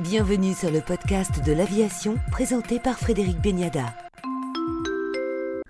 [0.00, 3.96] Bienvenue sur le podcast de l'aviation présenté par Frédéric Beniada.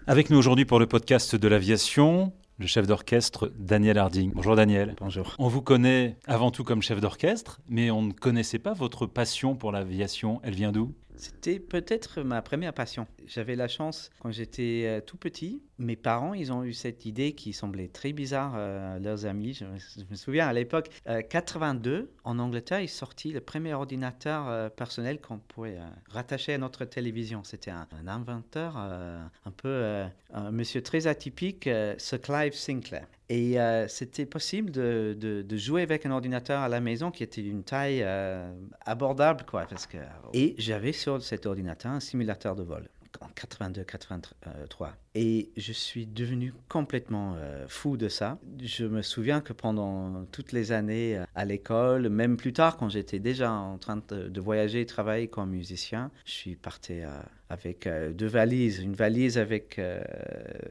[0.07, 4.33] Avec nous aujourd'hui pour le podcast de l'aviation, le chef d'orchestre Daniel Harding.
[4.35, 4.97] Bonjour Daniel.
[5.01, 5.35] Bonjour.
[5.39, 9.55] On vous connaît avant tout comme chef d'orchestre, mais on ne connaissait pas votre passion
[9.55, 10.41] pour l'aviation.
[10.43, 10.93] Elle vient d'où?
[11.19, 13.07] C'était peut-être ma première passion.
[13.27, 17.33] J'avais la chance, quand j'étais euh, tout petit, mes parents, ils ont eu cette idée
[17.33, 19.55] qui semblait très bizarre à leurs amis.
[19.55, 24.69] Je, me souviens à l'époque, euh, 82, en Angleterre, il sortit le premier ordinateur euh,
[24.69, 27.45] personnel qu'on pouvait euh, rattacher à notre télévision.
[27.45, 32.55] C'était un, un inventeur, euh, un peu euh, un monsieur très atypique, euh, Sir Clive
[32.55, 33.07] Sinclair.
[33.31, 37.43] Et euh, c'était possible de, de- jouer avec un ordinateur à la maison qui était
[37.43, 38.51] d'une taille euh,
[38.87, 39.67] abordable, quoi.
[39.67, 39.99] Que...
[40.33, 42.89] Et j'avais sur cet ordinateur un simulateur de vol
[43.21, 44.91] en 82-83.
[45.15, 48.39] Et je suis devenu complètement euh, fou de ça.
[48.63, 52.89] Je me souviens que pendant toutes les années euh, à l'école, même plus tard, quand
[52.89, 57.09] j'étais déjà en train de, de voyager et travailler comme musicien, je suis parti euh,
[57.51, 58.81] avec euh, deux valises.
[58.81, 60.01] Une valise avec euh,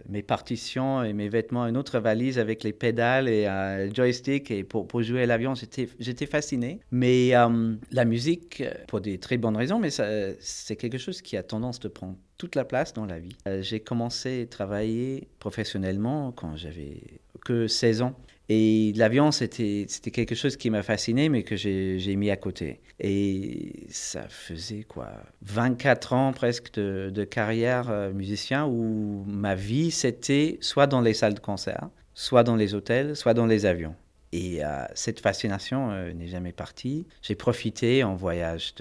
[0.09, 4.51] mes partitions et mes vêtements, une autre valise avec les pédales et un joystick.
[4.51, 6.79] Et pour, jouer à l'avion, j'étais fasciné.
[6.91, 9.89] Mais euh, la musique, euh, pour des très bonnes raisons, mais
[10.39, 13.35] c'est quelque chose qui a tendance de prendre toute la place dans la vie.
[13.47, 17.01] Euh, J'ai commencé à travailler professionnellement quand j'avais
[17.47, 18.13] que 16 ans.
[18.49, 22.79] Et l'avion, c'était c'était quelque chose qui m'a fasciné, mais que j'ai mis à côté.
[22.99, 25.09] Et ça faisait quoi
[25.41, 31.13] 24 ans presque de, de carrière euh, musicien où ma vie, c'était soit dans les
[31.13, 33.95] salles de concert, soit dans les hôtels, soit dans les avions.
[34.33, 37.05] Et euh, cette fascination euh, n'est jamais partie.
[37.21, 38.73] J'ai profité en voyage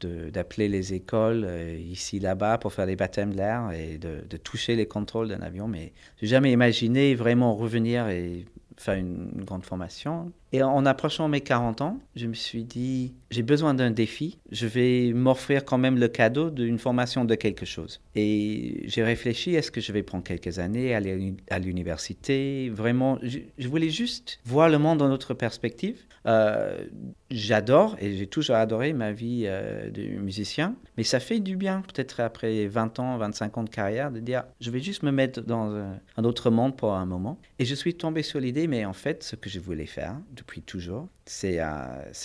[0.00, 4.74] d'appeler les écoles euh, ici, là-bas pour faire les baptêmes de l'air et de, toucher
[4.76, 5.68] les contrôles d'un avion.
[5.68, 8.44] Mais j'ai jamais imaginé vraiment revenir et
[8.76, 10.32] faire une grande formation.
[10.52, 14.38] Et en approchant mes 40 ans, je me suis dit, j'ai besoin d'un défi.
[14.50, 18.00] Je vais m'offrir quand même le cadeau d'une formation de quelque chose.
[18.14, 22.70] Et j'ai réfléchi, est-ce que je vais prendre quelques années, aller à l'uni- à l'université?
[22.70, 25.98] Vraiment, je, voulais juste voir le monde dans notre perspective.
[26.26, 26.84] Euh,
[27.30, 31.82] J'adore et j'ai toujours adoré ma vie euh, de musicien, mais ça fait du bien,
[31.82, 35.42] peut-être après 20 ans, 25 ans de carrière, de dire je vais juste me mettre
[35.42, 35.74] dans
[36.16, 37.38] un autre monde pour un moment.
[37.58, 40.62] Et je suis tombé sur l'idée, mais en fait, ce que je voulais faire depuis
[40.62, 41.66] toujours, c'est euh,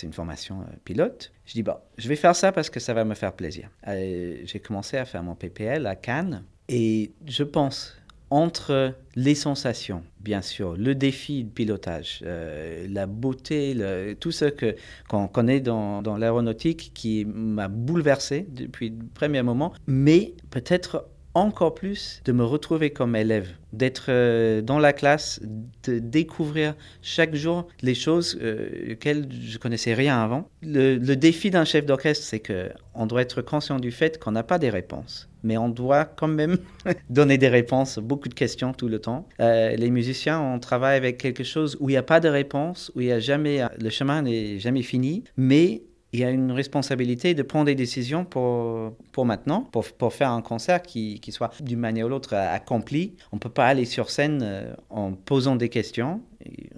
[0.02, 1.32] une formation euh, pilote.
[1.46, 3.68] Je dis bon, je vais faire ça parce que ça va me faire plaisir.
[3.88, 7.96] Euh, j'ai commencé à faire mon PPL à Cannes et je pense
[8.30, 13.76] entre les sensations, bien sûr, le défi de pilotage, la beauté,
[14.18, 14.74] tout ce que
[15.08, 21.74] qu'on connaît dans, dans l'aéronautique qui m'a bouleversé depuis le premier moment, mais peut-être encore
[21.74, 25.40] plus de me retrouver comme élève, d'être euh, dans la classe,
[25.84, 30.48] de découvrir chaque jour les choses euh, auxquelles je connaissais rien avant.
[30.62, 34.44] Le, défi d'un chef d'orchestre, c'est que on doit être conscient du fait qu'on n'a
[34.44, 36.58] pas des réponses, mais on doit quand même
[37.10, 39.28] donner des réponses, beaucoup de questions tout le temps.
[39.40, 42.92] Euh, les musiciens, on travaille avec quelque chose où il n'y a pas de réponse,
[42.94, 45.82] où il y a jamais, le chemin n'est jamais fini, mais
[46.14, 50.30] il y a une responsabilité de prendre des décisions pour, pour maintenant, pour, pour faire
[50.30, 53.16] un concert qui, qui soit d'une manière ou l'autre accompli.
[53.32, 56.22] On ne peut pas aller sur scène euh, en posant des questions.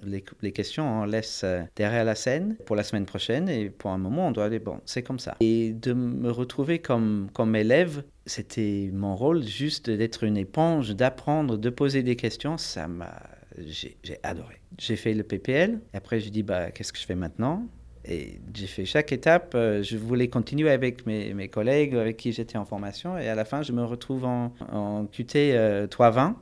[0.03, 3.91] Les, les questions, on laisse euh, derrière la scène pour la semaine prochaine et pour
[3.91, 5.35] un moment, on doit aller, bon, c'est comme ça.
[5.39, 11.57] Et de me retrouver comme, comme élève, c'était mon rôle juste d'être une éponge, d'apprendre,
[11.57, 13.13] de poser des questions, ça m'a...
[13.59, 14.55] J'ai j'ai adoré.
[14.77, 17.67] J'ai fait le PPL, après je dis, bah, qu'est-ce que je fais maintenant?
[18.09, 19.53] Et j'ai fait chaque étape.
[19.55, 23.17] euh, je voulais continuer avec mes, collègues avec qui j'étais en formation.
[23.17, 26.35] Et à la fin, je me retrouve en, en QT euh, 320.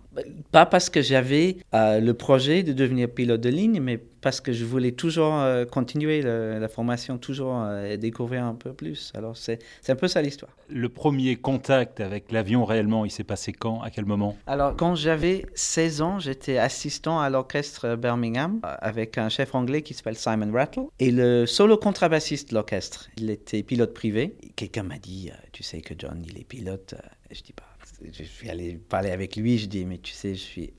[0.52, 4.54] Pas parce que j'avais euh, le projet de devenir pilote de ligne, mais parce que
[4.54, 9.12] je voulais toujours euh, continuer le- la formation, toujours euh, découvrir un peu plus.
[9.16, 10.52] Alors, c'est un peu ça l'histoire.
[10.70, 14.36] Le premier contact avec l'avion réellement, il s'est passé quand À quel moment?
[14.48, 19.94] Alors, quand j'avais 16 ans, j'étais assistant à l'orchestre Birmingham avec un chef anglais qui
[19.94, 23.10] s'appelle Simon Rattle et le solo contrebassiste de l'orchestre.
[23.18, 24.36] Il était pilote privé.
[24.56, 26.96] Quelqu'un m'a dit Tu sais que John, il est pilote.
[27.32, 27.64] Je dis bah,
[28.12, 29.58] Je suis allé parler avec lui.
[29.58, 30.74] Je dis Mais tu sais, je suis.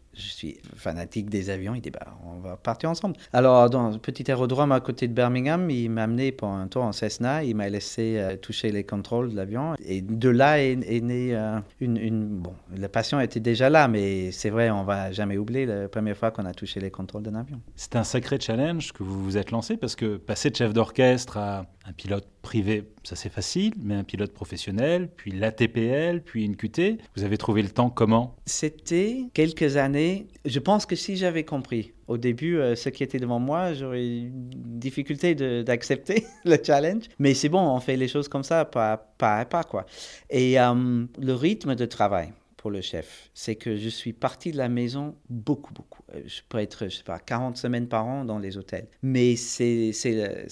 [0.76, 1.74] Fanatique des avions.
[1.74, 3.16] Il dit bah, on va partir ensemble.
[3.34, 6.84] Alors, dans un petit aérodrome à côté de Birmingham, il m'a amené pour un tour
[6.84, 7.44] en Cessna.
[7.44, 9.74] Il m'a laissé euh, toucher les contrôles de l'avion.
[9.84, 13.88] Et de là est, est née euh, une, une- Bon, la passion était déjà là,
[13.88, 17.22] mais c'est vrai, on va jamais oublier la première fois qu'on a touché les contrôles
[17.24, 17.60] d'un avion.
[17.74, 21.36] C'est un sacré challenge que vous vous êtes lancé parce que passer de chef d'orchestre
[21.36, 26.56] à Un pilote privé, ça c'est facile, mais un pilote professionnel, puis l'ATPL, puis une
[26.56, 28.34] QT, vous avez trouvé le temps comment?
[28.44, 30.26] C'était quelques années.
[30.44, 34.04] Je pense que si j'avais compris au début euh, ce qui était devant moi, j'aurais
[34.04, 34.50] eu une
[34.80, 37.04] difficulté d'accepter le challenge.
[37.20, 39.86] Mais c'est bon, on fait les choses comme ça, pas, à pas, quoi.
[40.28, 42.32] Et euh, le rythme de travail
[42.70, 46.02] le chef, c'est que je suis parti de la maison beaucoup, beaucoup.
[46.14, 48.88] Euh, je peux être, je sais pas, 40 semaines par an dans les hôtels.
[49.02, 49.92] Mais c'est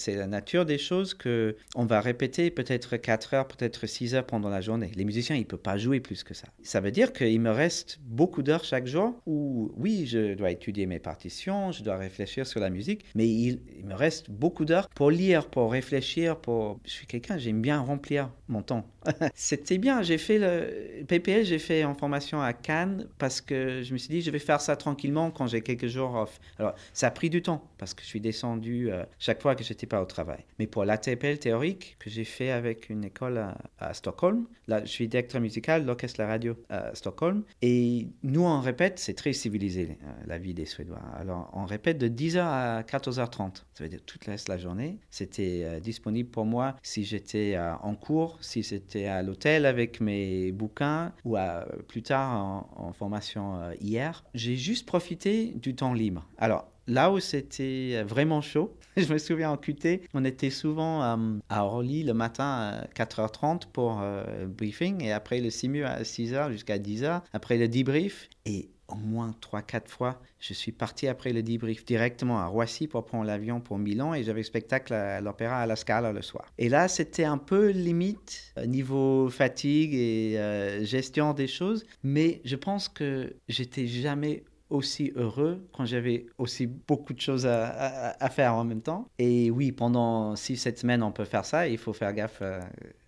[0.09, 4.49] la nature des choses que on va répéter peut-être 4 heures, peut-être 6 heures pendant
[4.49, 4.91] la journée.
[4.95, 6.49] Les musiciens, ils ne peuvent pas jouer plus que ça.
[6.63, 10.87] Ça veut dire qu'il me reste beaucoup d'heures chaque jour où, oui, je dois étudier
[10.87, 14.89] mes partitions, je dois réfléchir sur la musique, mais il, il me reste beaucoup d'heures
[14.89, 16.81] pour lire, pour réfléchir, pour...
[16.85, 18.87] Je suis quelqu'un, j'aime bien remplir mon temps.
[19.35, 23.99] C'était bien, j'ai fait le PPL, j'ai fait en à Cannes parce que je me
[23.99, 26.41] suis dit, je vais faire ça tranquillement quand j'ai quelques jours off.
[26.59, 29.65] Alors, ça a pris du temps parce que je suis descendu euh, chaque fois que
[29.65, 30.45] j'étais pas au travail.
[30.59, 33.45] Mais pour l'ATPL théorique que j'ai fait avec une école
[33.79, 38.61] à, Stockholm, là, je suis directeur musical, l'orchestre La Radio à Stockholm, et nous, on
[38.61, 41.01] répète, c'est très civilisé, euh, la vie des Suédois.
[41.19, 43.63] Alors, on répète de 10h à 14h30.
[43.75, 44.99] Ça veut dire toute la journée.
[45.11, 50.53] C'était euh, disponible pour moi si j'étais en cours, si c'était à l'hôtel avec mes
[50.53, 54.25] bouquins ou à, plus tard en, formation hier.
[54.35, 56.27] J'ai juste profité du temps libre.
[56.39, 61.39] Alors, là où c'était vraiment chaud, je me souviens en QT, on était souvent euh,
[61.49, 66.51] à Orly le matin à 4h30 pour euh, briefing et après le simu à 6h
[66.51, 68.29] jusqu'à 10h, après le debrief.
[68.45, 73.05] Et au moins 3-4 fois, je suis parti après le debrief directement à Roissy pour
[73.05, 76.45] prendre l'avion pour Milan et j'avais spectacle à l'Opéra à la Scala le soir.
[76.59, 80.39] Et là, c'était un peu limite euh, niveau fatigue et
[80.83, 87.13] gestion des choses, mais je pense que j'étais jamais aussi heureux quand j'avais aussi beaucoup
[87.13, 89.09] de choses à, faire en même temps.
[89.19, 91.69] Et oui, pendant 6-7 semaines, on peut faire ça.
[91.69, 92.61] il faut faire gaffe euh,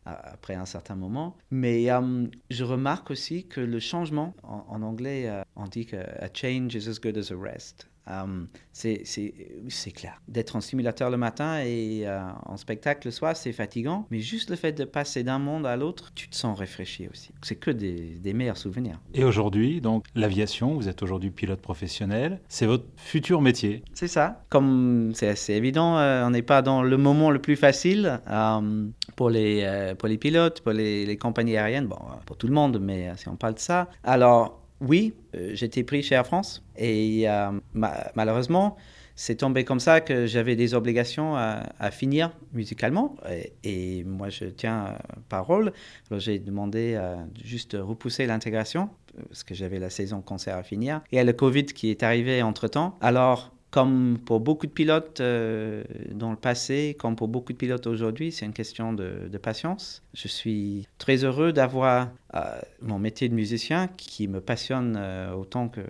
[0.06, 1.36] après un certain moment.
[1.50, 6.28] Mais euh, je remarque aussi que le changement, en, anglais, euh, on dit que a
[6.32, 7.88] change is as good as a rest.
[8.08, 10.22] Um, c'est clair.
[10.28, 12.06] D'être en simulateur le matin et
[12.44, 14.06] en spectacle le soir, c'est fatigant.
[14.12, 17.30] Mais juste le fait de passer d'un monde à l'autre, tu te sens réfléchi aussi.
[17.42, 19.00] C'est que des, des, meilleurs souvenirs.
[19.12, 22.40] Et aujourd'hui, donc l'aviation, vous êtes aujourd'hui pilote professionnel.
[22.48, 23.82] C'est votre futur métier.
[23.92, 24.44] C'est ça.
[24.50, 28.86] Comme c'est assez évident, euh, on n'est pas dans le moment le plus facile euh,
[29.16, 31.86] pour, les, pour les pilotes, pour les, compagnies aériennes.
[31.86, 33.88] Bon, pour tout le monde, mais si on parle de ça.
[34.04, 38.76] Alors, oui, euh, j'étais pris chez Air France et euh, malheureusement,
[39.14, 43.16] c'est tombé comme ça que j'avais des obligations à, finir musicalement.
[43.64, 44.98] Et, moi, je tiens
[45.30, 45.72] parole.
[46.10, 47.00] J'ai demandé
[47.42, 48.90] juste repousser l'intégration
[49.28, 51.00] parce que j'avais la saison concert à finir.
[51.10, 52.98] Et il y a le Covid qui est arrivé entre-temps.
[53.00, 57.86] Alors, comme pour beaucoup de pilotes euh, dans le passé, comme pour beaucoup de pilotes
[57.86, 60.02] aujourd'hui, c'est une question de, patience.
[60.14, 62.40] Je suis très heureux d'avoir euh,
[62.80, 65.82] mon métier de musicien qui me passionne euh, autant que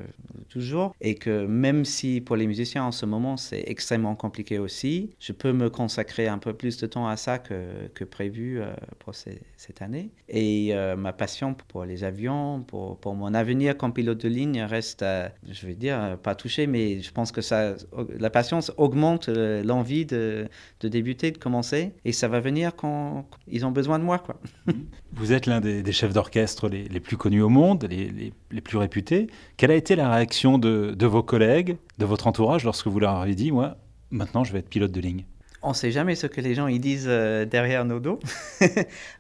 [0.49, 5.11] toujours et que même si pour les musiciens en ce moment c'est extrêmement compliqué aussi,
[5.21, 8.61] je peux me consacrer un peu plus de temps à ça que, prévu
[8.99, 10.11] pour cette année.
[10.29, 15.05] Et ma passion pour les avions, pour, mon avenir comme pilote de ligne reste,
[15.49, 17.76] je vais dire, pas touché, mais je pense que ça
[18.19, 20.49] la patience augmente euh, l'envie de,
[20.83, 24.19] débuter, de commencer, et ça va venir quand ils ont besoin de moi.
[24.19, 24.37] Quoi.
[25.13, 29.29] Vous êtes l'un des, chefs d'orchestre les, plus connus au monde, les, plus réputés.
[29.57, 33.17] Quelle a été la réaction de, de vos collègues, de votre entourage, lorsque vous leur
[33.17, 33.77] avez dit, moi,
[34.11, 35.25] maintenant je vais être pilote de ligne
[35.67, 38.21] on ne sait jamais ce que les gens ils disent euh, derrière nos dos.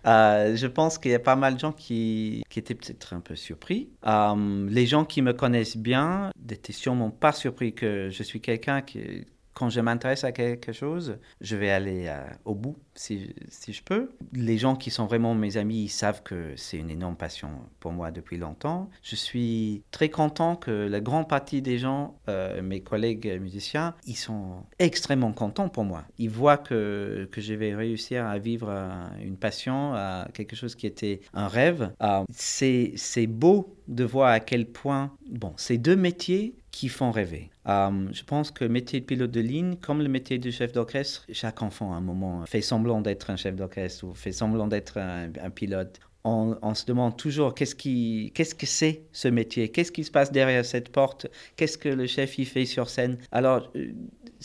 [0.07, 3.35] Euh, je pense qu'il y a pas mal de gens qui, étaient peut-être un peu
[3.35, 3.91] surpris.
[4.07, 8.83] Euh, les gens qui me connaissent bien n'étaient sûrement pas surpris que je suis quelqu'un
[8.83, 9.27] qui,
[9.57, 13.83] quand je m'intéresse à quelque chose, je vais aller euh, au bout si, si, je
[13.83, 14.11] peux.
[14.35, 17.49] Les gens qui sont vraiment mes amis, ils savent que c'est une énorme passion
[17.81, 18.91] pour moi depuis longtemps.
[19.03, 24.17] Je suis très content que la grande partie des gens, euh, mes collègues musiciens, ils
[24.17, 26.05] sont extrêmement contents pour moi.
[26.19, 28.91] Ils voient que, que je vais réussir à vivre euh,
[29.23, 31.93] une passion, à quelque chose qui était un rêve.
[32.31, 37.49] c'est beau de voir à quel point, bon, ces deux métiers qui font rêver.
[37.69, 40.73] Euh, je pense que le métier de pilote de ligne, comme le métier de chef
[40.73, 44.67] d'orchestre, chaque enfant à un moment fait semblant d'être un chef d'orchestre ou fait semblant
[44.67, 45.99] d'être un, pilote.
[46.23, 50.67] On, se demande toujours qu'est-ce, qu'est-ce que c'est ce métier, qu'est-ce qui se passe derrière
[50.67, 53.17] cette porte, qu'est-ce que le chef y fait sur scène?
[53.33, 53.93] Alors, euh,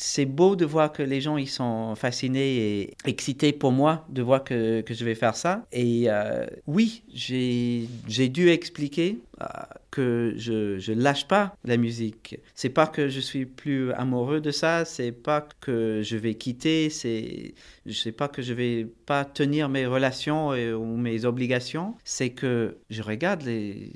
[0.02, 4.24] c'est beau de voir que les gens ils sont fascinés et excités pour moi de
[4.24, 5.68] voir que, que je vais faire ça.
[5.72, 9.46] Et euh, oui, j'ai dû expliquer euh,
[9.92, 12.40] que je je lâche pas la musique.
[12.56, 16.90] C'est pas que je suis plus amoureux de ça, c'est pas que je vais quitter,
[16.90, 17.54] c'est
[17.86, 23.04] je pas que je vais pas tenir mes relations ou mes obligations, c'est que je
[23.04, 23.92] regarde les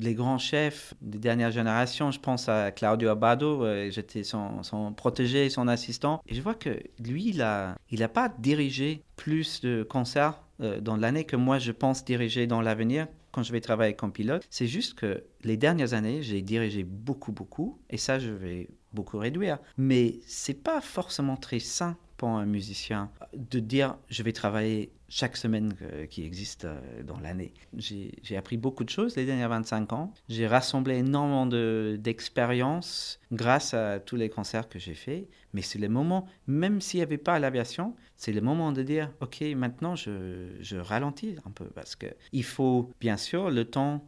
[0.00, 4.60] les grands chefs des dernières générations, je pense à Claudio Abbado, euh, j'étais son,
[4.96, 9.82] protégé, son assistant, et je vois que lui, il n'a il pas dirigé plus de
[9.82, 13.94] concerts euh, dans l'année que moi je pense diriger dans l'avenir quand je vais travailler
[13.94, 14.46] comme pilote.
[14.50, 19.18] C'est juste que les dernières années, j'ai dirigé beaucoup, beaucoup, et ça, je vais beaucoup
[19.18, 19.58] réduire.
[19.76, 25.36] Mais c'est pas forcément très sain pour un musicien de dire je vais travailler chaque
[25.36, 27.52] semaine euh, qui existe euh, dans l'année.
[27.76, 30.12] J'ai appris beaucoup de choses les derniers 25 ans.
[30.28, 35.28] J'ai rassemblé énormément d'expériences grâce à tous les concerts que j'ai faits.
[35.52, 39.10] Mais c'est le moment, même s'il n'y avait pas l'aviation, c'est le moment de dire,
[39.20, 44.04] OK, maintenant je, je ralentis un peu parce qu'il faut bien sûr le temps,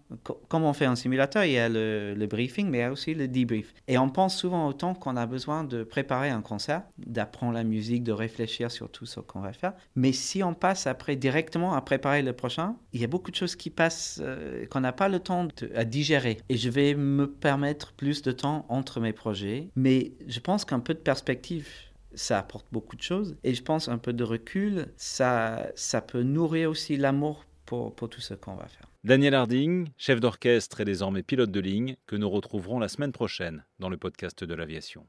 [0.48, 2.90] comme on fait en simulateur, il y a le, le, briefing, mais il y a
[2.90, 3.74] aussi le debrief.
[3.86, 7.64] Et on pense souvent au temps qu'on a besoin de préparer un concert, d'apprendre la
[7.64, 9.74] musique, de réfléchir sur tout ce qu'on va faire.
[9.94, 13.36] Mais si on passe après directement à préparer le prochain, il y a beaucoup de
[13.36, 16.38] choses qui passent, euh, qu'on n'a pas le temps à digérer.
[16.48, 19.68] Et je vais me permettre plus de temps entre mes projets.
[19.76, 21.68] Mais je pense qu'un peu de perspective,
[22.14, 23.36] ça apporte beaucoup de choses.
[23.44, 28.08] Et je pense un peu de recul, ça, ça peut nourrir aussi l'amour pour, pour
[28.08, 28.88] tout ce qu'on va faire.
[29.04, 33.64] Daniel Harding, chef d'orchestre et désormais pilote de ligne, que nous retrouverons la semaine prochaine
[33.78, 35.04] dans le podcast de l'aviation.